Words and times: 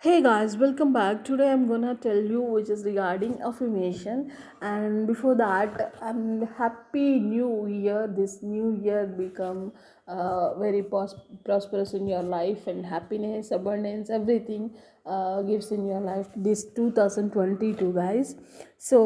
Hey 0.00 0.22
guys, 0.22 0.56
welcome 0.56 0.92
back. 0.92 1.24
Today 1.24 1.50
I'm 1.52 1.66
gonna 1.68 1.94
tell 1.94 2.16
you 2.32 2.40
which 2.40 2.68
is 2.70 2.84
regarding 2.84 3.32
affirmation, 3.42 4.30
and 4.62 5.06
before 5.08 5.34
that, 5.40 5.92
I'm 6.00 6.46
happy 6.58 7.18
new 7.18 7.66
year. 7.66 8.06
This 8.18 8.36
new 8.42 8.70
year 8.84 9.06
become 9.06 9.72
uh, 10.06 10.54
very 10.58 10.82
pros- 10.84 11.16
prosperous 11.44 11.94
in 11.94 12.06
your 12.06 12.22
life 12.22 12.68
and 12.68 12.86
happiness, 12.86 13.50
abundance, 13.50 14.08
everything 14.08 14.70
uh, 15.04 15.42
gives 15.42 15.72
in 15.72 15.84
your 15.86 16.00
life. 16.00 16.28
This 16.36 16.64
2022, 16.80 17.92
guys. 17.92 18.36
So, 18.78 19.04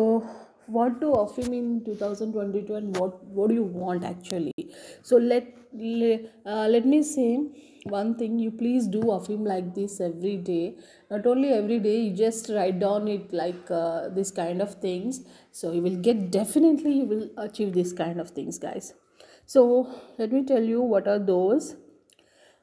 what 0.72 1.00
to 1.00 1.10
affirm 1.22 1.52
in 1.52 1.84
2022 1.84 2.74
and 2.74 2.96
what 2.96 3.24
what 3.24 3.48
do 3.48 3.54
you 3.54 3.64
want 3.64 4.04
actually? 4.04 4.52
So 5.02 5.16
let 5.16 5.46
uh, 5.74 6.66
let 6.68 6.86
me 6.86 7.02
say 7.02 7.28
one 7.84 8.14
thing 8.16 8.38
you 8.38 8.50
please 8.50 8.86
do 8.86 9.10
affirm 9.10 9.44
like 9.44 9.74
this 9.74 10.00
every 10.00 10.36
day. 10.36 10.76
Not 11.10 11.26
only 11.26 11.50
every 11.50 11.78
day 11.80 11.96
you 12.00 12.16
just 12.16 12.48
write 12.48 12.78
down 12.78 13.08
it 13.08 13.32
like 13.32 13.70
uh, 13.70 14.08
this 14.08 14.30
kind 14.30 14.62
of 14.62 14.74
things. 14.74 15.20
So 15.50 15.72
you 15.72 15.82
will 15.82 15.96
get 15.96 16.30
definitely 16.30 16.92
you 16.98 17.04
will 17.04 17.28
achieve 17.36 17.72
this 17.74 17.92
kind 17.92 18.20
of 18.20 18.30
things 18.30 18.58
guys. 18.58 18.94
So 19.46 19.88
let 20.18 20.32
me 20.32 20.44
tell 20.44 20.62
you 20.62 20.80
what 20.80 21.08
are 21.08 21.18
those. 21.18 21.76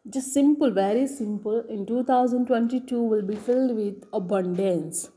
Just 0.10 0.34
simple 0.34 0.72
very 0.72 1.08
simple. 1.08 1.64
In 1.70 1.86
2022 1.86 3.02
will 3.02 3.22
be 3.22 3.36
filled 3.36 3.76
with 3.76 4.04
abundance 4.14 5.10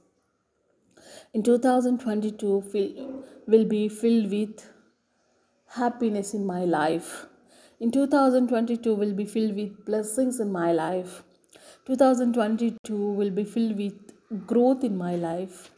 in 1.35 1.43
2022 1.43 2.63
fill, 2.73 3.25
will 3.47 3.65
be 3.65 3.89
filled 3.89 4.31
with 4.31 4.69
happiness 5.67 6.35
in 6.35 6.47
my 6.47 6.65
life. 6.65 7.27
In 7.81 7.91
2022 7.91 8.95
will 8.95 9.13
be 9.13 9.25
filled 9.25 9.57
with 9.57 9.85
blessings 9.85 10.41
in 10.41 10.53
my 10.53 10.73
life. 10.73 11.23
2022 11.87 12.97
will 12.97 13.31
be 13.31 13.45
filled 13.45 13.77
with 13.77 14.47
growth 14.47 14.85
in 14.85 14.97
my 14.97 15.17
life. 15.17 15.71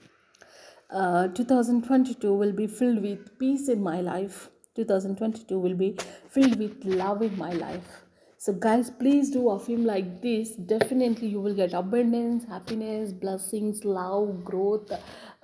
Uh, 0.91 1.29
2022 1.29 2.35
will 2.35 2.53
be 2.53 2.67
filled 2.67 3.03
with 3.03 3.39
peace 3.39 3.69
in 3.69 3.83
my 3.83 4.01
life. 4.01 4.51
2022 4.77 5.59
will 5.59 5.75
be 5.75 5.97
filled 6.29 6.59
with 6.59 6.85
love 6.85 7.23
in 7.23 7.37
my 7.39 7.53
life 7.53 8.05
so 8.45 8.53
guys 8.53 8.91
please 8.91 9.31
do 9.31 9.49
affirm 9.49 9.87
like 9.87 10.21
this. 10.21 10.51
Definitely 10.51 11.29
you 11.29 11.41
will 11.41 11.55
get 11.55 11.73
abundance 11.73 12.45
happiness 12.45 13.11
blessings 13.11 13.87
love 13.87 14.45
growth 14.45 14.93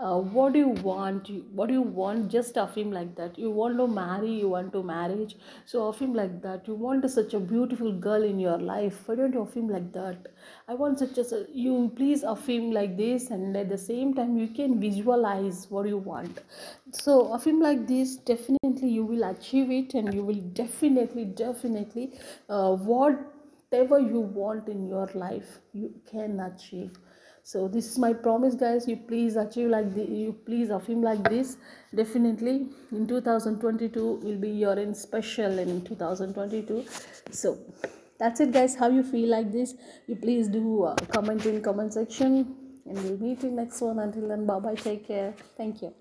uh, 0.01 0.19
what 0.19 0.55
do 0.55 0.59
you 0.59 0.69
want? 0.69 1.31
What 1.53 1.69
do 1.69 1.75
you 1.75 1.83
want 1.83 2.31
just 2.31 2.57
affirm 2.57 2.91
like 2.91 3.15
that? 3.17 3.39
You 3.39 3.51
want 3.51 3.77
to 3.79 3.87
marry 3.87 4.31
you 4.31 4.49
want 4.49 4.73
to 4.73 4.83
marriage. 4.83 5.37
So 5.67 5.89
affirm 5.89 6.15
like 6.15 6.41
that 6.43 6.67
you 6.67 6.75
want 6.75 7.09
such 7.11 7.35
a 7.35 7.41
beautiful 7.41 7.93
girl 7.93 8.23
in 8.23 8.41
your 8.41 8.59
life. 8.59 9.03
Why 9.07 9.17
don't 9.17 9.35
you 9.35 9.43
affirm 9.43 9.69
like 9.69 9.93
that? 9.93 10.29
I 10.69 10.75
want 10.75 10.99
such 11.01 11.19
a 11.19 11.45
you 11.53 11.93
please 11.97 12.23
affirm 12.23 12.71
like 12.73 12.97
this 12.97 13.31
and 13.31 13.57
at 13.57 13.69
the 13.69 13.79
same 13.79 14.15
time 14.15 14.39
you 14.39 14.49
can 14.49 14.81
visualize 14.81 15.67
what 15.69 15.87
you 15.87 15.99
want. 15.99 16.41
So 16.93 17.33
affirm 17.35 17.61
like 17.61 17.87
this 17.87 18.17
definitely 18.17 18.89
you 18.89 19.05
will 19.05 19.25
achieve 19.25 19.71
it 19.71 19.95
and 19.95 20.15
you 20.15 20.23
will 20.23 20.43
definitely 20.63 21.27
definitely 21.27 22.13
uh, 22.49 22.75
whatever 22.75 24.01
you 24.01 24.21
want 24.21 24.69
in 24.69 24.89
your 24.89 25.11
life 25.15 25.59
you 25.73 25.93
can 26.11 26.41
achieve 26.41 26.99
so 27.43 27.69
this 27.69 27.87
is 27.91 27.99
my 27.99 28.13
promise 28.13 28.55
guys. 28.55 28.87
You 28.87 28.97
please 28.97 29.37
achieve 29.37 29.69
like 29.69 29.95
the, 29.95 30.05
you 30.05 30.33
please 30.45 30.71
affirm 30.71 31.03
like 31.03 31.23
this. 31.29 31.57
Definitely 31.95 32.69
in 32.93 33.07
2022 33.07 34.21
will 34.23 34.37
be 34.37 34.51
your 34.51 34.79
in 34.79 34.95
special 34.95 35.59
in 35.59 35.83
2022 35.85 36.85
so 37.31 37.59
that's 38.19 38.41
it 38.41 38.53
guys. 38.53 38.75
How 38.77 38.89
you 38.89 39.03
feel 39.03 39.29
like 39.29 39.51
this? 39.53 39.75
You 40.07 40.17
please 40.17 40.49
do 40.49 40.85
uh, 40.85 40.95
comment 41.13 41.45
in 41.47 41.63
comment 41.63 41.95
section. 41.95 42.57
And 42.87 43.03
we'll 43.05 43.19
meet 43.19 43.43
in 43.45 43.57
next 43.57 43.81
one. 43.81 43.99
Until 43.99 44.29
then 44.29 44.47
bye 44.47 44.59
bye 44.59 44.75
take 44.75 45.07
care. 45.07 45.35
Thank 45.57 45.83
you 45.83 45.95